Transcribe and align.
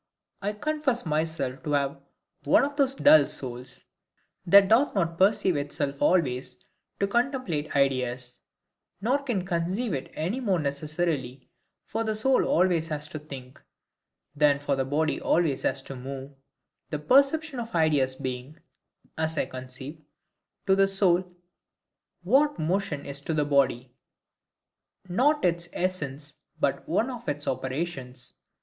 I 0.41 0.53
confess 0.53 1.05
myself 1.05 1.61
to 1.61 1.73
have 1.73 1.99
one 2.43 2.65
of 2.65 2.75
those 2.75 2.95
dull 2.95 3.27
souls, 3.27 3.83
that 4.47 4.67
doth 4.67 4.95
not 4.95 5.19
perceive 5.19 5.55
itself 5.55 6.01
always 6.01 6.65
to 6.99 7.05
contemplate 7.05 7.75
ideas; 7.75 8.39
nor 8.99 9.21
can 9.21 9.45
conceive 9.45 9.93
it 9.93 10.09
any 10.15 10.39
more 10.39 10.57
necessary 10.57 11.51
for 11.85 12.03
the 12.03 12.15
soul 12.15 12.45
always 12.47 12.87
to 12.87 13.19
think, 13.19 13.61
than 14.35 14.57
for 14.59 14.75
the 14.75 14.85
body 14.85 15.21
always 15.21 15.61
to 15.83 15.95
move: 15.95 16.31
the 16.89 16.97
perception 16.97 17.59
of 17.59 17.75
ideas 17.75 18.15
being 18.15 18.57
(as 19.19 19.37
I 19.37 19.45
conceive) 19.45 20.01
to 20.65 20.75
the 20.75 20.87
soul, 20.87 21.31
what 22.23 22.57
motion 22.57 23.05
is 23.05 23.21
to 23.21 23.35
the 23.35 23.45
body; 23.45 23.93
not 25.07 25.45
its 25.45 25.69
essence, 25.73 26.33
but 26.59 26.89
one 26.89 27.11
of 27.11 27.29
its 27.29 27.47
operations. 27.47 28.33